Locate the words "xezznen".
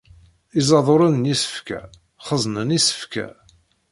2.25-2.69